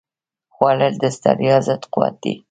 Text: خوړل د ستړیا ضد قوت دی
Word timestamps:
خوړل 0.53 0.93
د 1.03 1.05
ستړیا 1.17 1.57
ضد 1.67 1.81
قوت 1.93 2.15
دی 2.23 2.33